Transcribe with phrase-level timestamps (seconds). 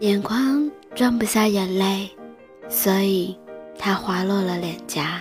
[0.00, 2.08] 眼眶装不下眼泪，
[2.70, 3.38] 所以
[3.78, 5.20] 他滑落了脸颊。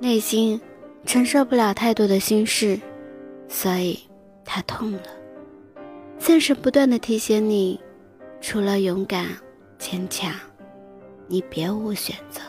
[0.00, 0.60] 内心
[1.06, 2.76] 承受不了太多的心事，
[3.46, 3.96] 所以
[4.44, 5.02] 他痛了。
[6.18, 7.78] 现实不断的提醒你，
[8.40, 9.26] 除了勇敢
[9.78, 10.34] 坚强，
[11.28, 12.40] 你别无选择。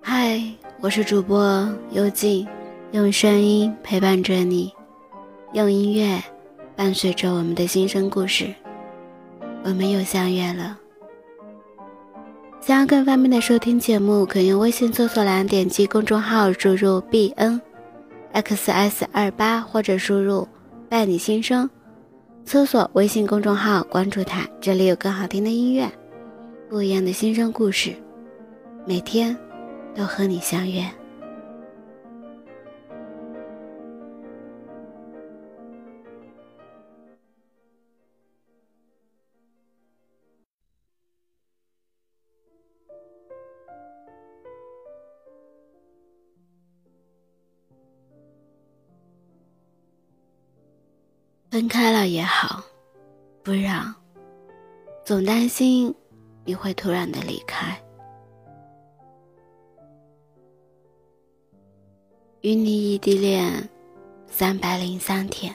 [0.00, 0.42] 嗨，
[0.80, 2.48] 我是主播幽静，
[2.92, 4.72] 用声音陪伴着你，
[5.52, 6.18] 用音乐。
[6.80, 8.46] 伴随着我们的新生故事，
[9.62, 10.78] 我们又相约了。
[12.58, 17.60] 想要更方便的收听节目，可用微信搜索栏点击公众号，输入 b n
[18.32, 20.48] x s 二八，或者输入
[20.88, 21.68] 伴你新生，
[22.46, 25.86] 搜索微信公众号关注他，这里有更好听的音乐，
[26.70, 27.92] 不一样的新生故事，
[28.86, 29.36] 每天
[29.94, 30.82] 都和你相约。
[51.50, 52.62] 分开了也好，
[53.42, 53.92] 不让，
[55.04, 55.92] 总担心
[56.44, 57.76] 你会突然的离开。
[62.42, 63.68] 与你异地恋
[64.28, 65.52] 三百零三天，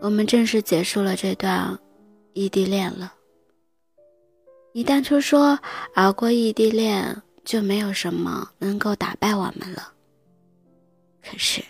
[0.00, 1.76] 我们正式结束了这段
[2.32, 3.12] 异地恋了。
[4.72, 5.58] 你当初说
[5.96, 9.92] 熬过异地恋就没有什么能够打败我们了，
[11.20, 11.60] 可是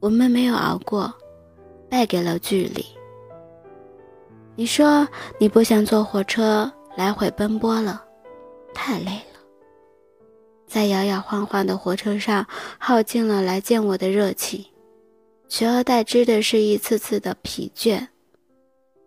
[0.00, 1.12] 我们没有熬过。
[1.92, 2.82] 败给了距离。
[4.56, 5.06] 你说
[5.38, 8.02] 你不想坐火车来回奔波了，
[8.72, 9.40] 太累了，
[10.66, 12.46] 在摇摇晃晃的火车上
[12.78, 14.64] 耗尽了来见我的热情，
[15.48, 18.08] 取而代之的是一次次的疲倦，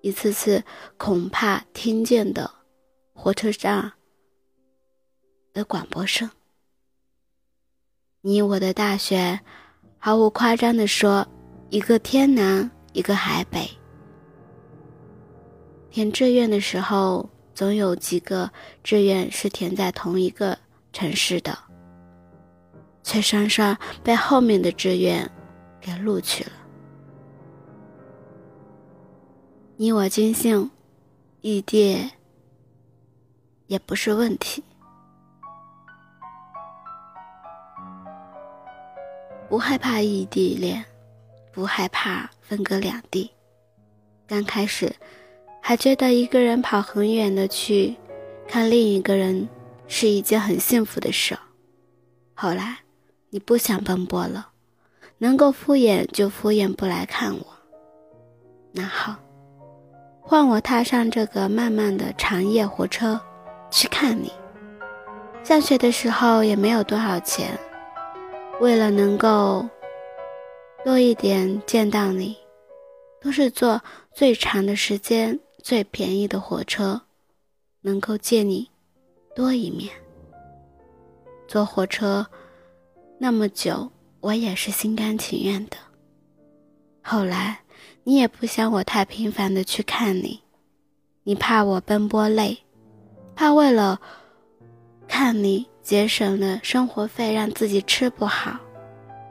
[0.02, 0.64] 一次次
[0.98, 2.52] 恐怕听见的
[3.16, 3.92] 火车上
[5.54, 6.30] 的广播声。
[8.22, 9.40] 你我的大学，
[9.98, 11.28] 毫无夸张的说，
[11.72, 12.70] 一个天南。
[12.96, 13.70] 一个海北，
[15.92, 18.50] 填志愿的时候，总有几个
[18.86, 20.58] 志愿是填在同一个
[20.94, 21.58] 城市的，
[23.04, 25.30] 却双双被后面的志愿
[25.82, 26.52] 给录取了。
[29.76, 30.72] 你我坚信，
[31.42, 32.10] 异地
[33.68, 34.64] 也不是问题，
[39.50, 40.86] 不害怕异地恋。
[41.52, 43.32] 不害怕分隔两地，
[44.28, 44.94] 刚开始
[45.60, 47.96] 还觉得一个人跑很远的去
[48.48, 49.50] 看另一个人
[49.88, 51.36] 是一件很幸福的事。
[52.36, 52.78] 后来
[53.32, 54.50] 你不想奔波了，
[55.18, 57.48] 能够敷衍就敷衍不来看我。
[58.72, 59.16] 那好，
[60.22, 63.20] 换我踏上这个漫漫的长夜火车
[63.72, 64.32] 去看你。
[65.44, 67.58] 上学的时候也没有多少钱，
[68.62, 69.68] 为了能够。
[70.86, 72.38] 多一点见到你，
[73.20, 73.82] 都是坐
[74.14, 77.02] 最长的时间、最便宜的火车，
[77.82, 78.70] 能够见你
[79.36, 79.92] 多一面。
[81.48, 82.28] 坐火车
[83.18, 85.78] 那么久，我也是心甘情愿的。
[87.02, 87.62] 后来
[88.04, 90.40] 你也不想我太频繁的去看你，
[91.24, 92.60] 你怕我奔波累，
[93.36, 94.00] 怕为了
[95.08, 98.60] 看你节省了生活费，让自己吃不好。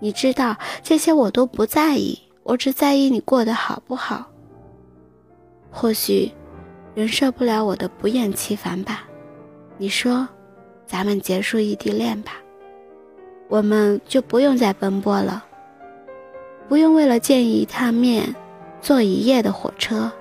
[0.04, 4.30] 你知道这些我都不在意，我只在意你过得好不好。
[5.70, 6.30] 或许
[6.94, 9.08] 忍受不了我的不厌其烦吧。
[9.78, 10.28] 你说，
[10.84, 12.32] 咱们结束异地恋吧，
[13.48, 15.42] 我们就不用再奔波了，
[16.68, 18.36] 不用为了见一趟面
[18.82, 20.12] 坐一夜的火车。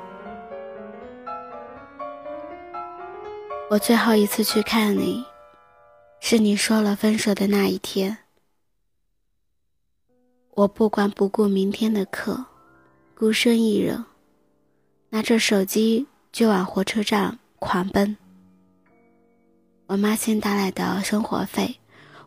[3.69, 5.25] 我最后一次去看你，
[6.21, 8.17] 是你说了分手的那一天。
[10.55, 12.45] 我不管不顾明天的课，
[13.15, 14.05] 孤身一人，
[15.09, 18.15] 拿着手机就往火车站狂奔。
[19.87, 21.79] 我妈新打来的生活费，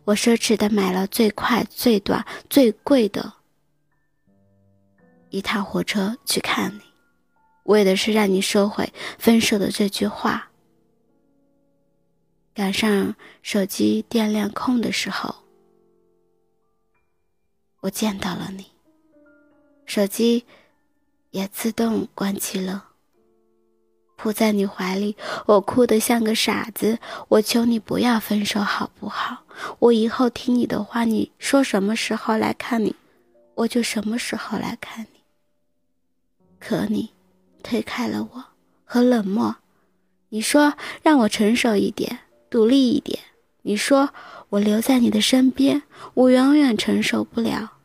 [0.03, 3.31] 我奢侈的买了最快、最短、最贵的
[5.29, 6.81] 一趟火车去看你，
[7.63, 10.49] 为的是让你收回分手的这句话。
[12.53, 15.33] 赶上手机电量空的时候。
[17.87, 18.65] 我见到了你，
[19.85, 20.43] 手机
[21.31, 22.89] 也自动关机了。
[24.17, 26.99] 扑在你怀里，我哭得像个傻子。
[27.29, 29.43] 我求你不要分手，好不好？
[29.79, 32.93] 我以后听你的话，你说什么时候来看你，
[33.55, 35.21] 我就什么时候来看你。
[36.59, 37.13] 可你
[37.63, 38.43] 推开了我，
[38.83, 39.55] 很冷漠。
[40.29, 42.19] 你说让我成熟一点，
[42.49, 43.17] 独立一点。
[43.61, 44.09] 你说
[44.49, 45.83] 我留在你的身边，
[46.15, 47.75] 我永远承受不了。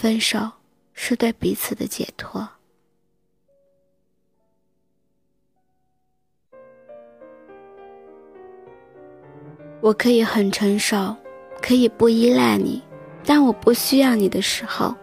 [0.00, 0.50] 分手
[0.94, 2.48] 是对彼此的解脱。
[9.82, 11.14] 我可以很成熟，
[11.60, 12.82] 可以不依赖你，
[13.26, 14.96] 但我不需要你的时候，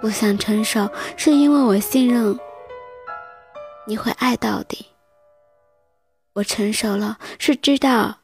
[0.00, 2.34] 不想成熟，是因为我信任
[3.86, 4.86] 你会爱到底。
[6.32, 8.20] 我成熟了，是知道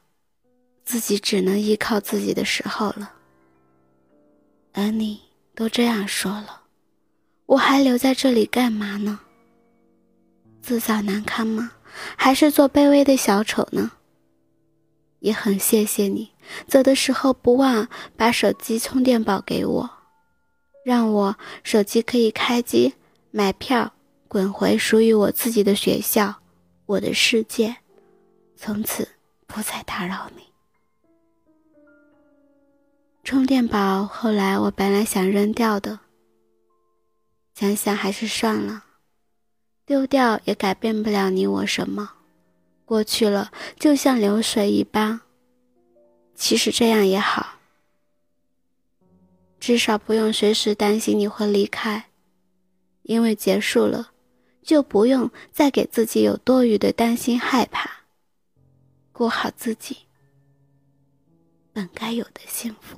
[0.83, 3.13] 自己只能依靠自己的时候了。
[4.77, 5.19] 而你
[5.55, 6.61] 都这样说了，
[7.47, 9.19] 我还留在这里干嘛呢？
[10.61, 11.71] 自找难堪吗？
[12.15, 13.93] 还是做卑微的小丑呢？
[15.17, 16.29] 也很谢谢你，
[16.67, 19.89] 走的时候不忘把手机充电宝给我，
[20.85, 22.93] 让我手机可以开机
[23.31, 23.91] 买票，
[24.27, 26.35] 滚回属于我自己的学校，
[26.85, 27.75] 我的世界。
[28.55, 29.09] 从此
[29.47, 30.43] 不再打扰你。
[33.27, 35.99] 充电宝后来我本来想扔掉的，
[37.53, 38.85] 想想还是算了，
[39.85, 42.09] 丢掉也改变不了你我什么，
[42.85, 45.19] 过去了就像流水一般。
[46.35, 47.59] 其实这样也好，
[49.59, 52.05] 至少不用随时担心你会离开，
[53.01, 54.11] 因为结束了，
[54.61, 57.91] 就不用再给自己有多余的担心害怕。
[59.11, 59.97] 过好自己
[61.73, 62.97] 本该有的幸福。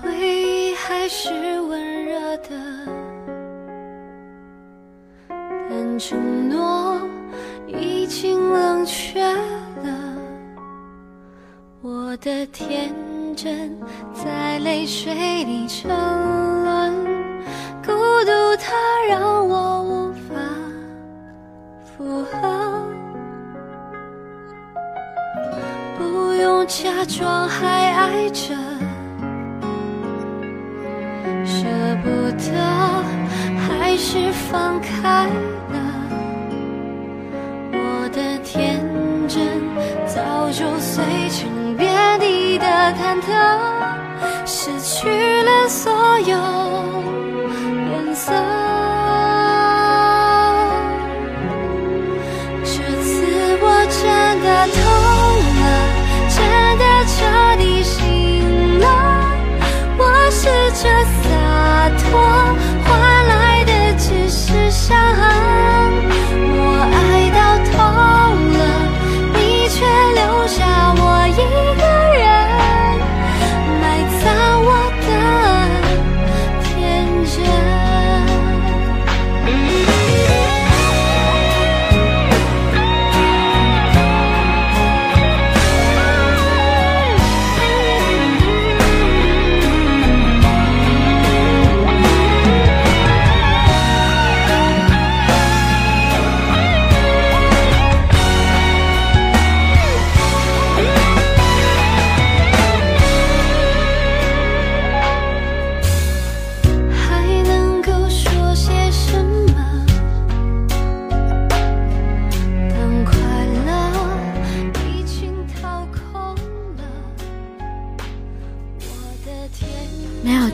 [0.00, 2.48] 回忆还是温热的，
[5.68, 7.00] 但承诺
[7.66, 9.20] 已经冷却。
[12.28, 12.94] 的天
[13.34, 13.74] 真
[14.12, 15.14] 在泪水
[15.44, 15.90] 里沉
[16.62, 16.92] 沦，
[17.82, 17.90] 孤
[18.26, 18.30] 独
[18.60, 18.74] 它
[19.08, 20.34] 让我无法
[21.82, 22.82] 负荷。
[25.96, 28.54] 不用假装还爱着，
[31.46, 31.64] 舍
[32.04, 32.52] 不得
[33.56, 35.24] 还是放开
[35.70, 35.78] 了。
[37.72, 38.84] 我的天
[39.26, 39.46] 真
[40.06, 41.67] 早就碎成。
[42.94, 43.28] 忐忑，
[44.46, 46.57] 失去了所有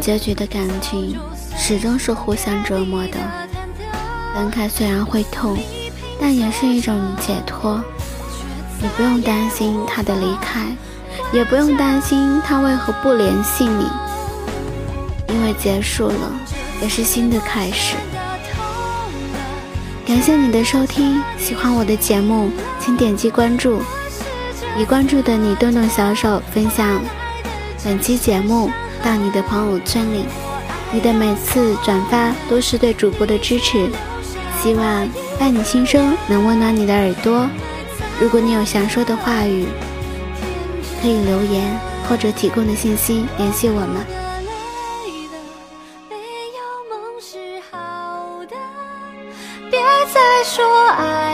[0.05, 1.19] 结局的感情
[1.57, 3.17] 始终是互相折磨的，
[4.35, 5.57] 分开虽然会痛，
[6.21, 6.95] 但也是一种
[7.27, 7.83] 解脱。
[8.83, 10.67] 你不用担心他的离开，
[11.33, 13.87] 也不用担心他为何不联系你，
[15.31, 16.31] 因为结束了
[16.83, 17.97] 也是新的开始。
[20.07, 23.81] 感谢你的收听，喜欢我的节目，请点击关注。
[24.79, 27.01] 已关注的你，动动小手分享
[27.83, 28.71] 本期节目。
[29.05, 30.25] 到你的朋友圈里，
[30.91, 33.91] 你的每次转发都是对主播的支持。
[34.63, 35.07] 希望
[35.39, 37.47] 伴你心声能温暖你的耳朵。
[38.19, 39.67] 如果你有想说的话语，
[41.03, 44.07] 可以留言或者提供的信息联系我们。
[49.71, 49.81] 别
[50.13, 51.34] 再说爱。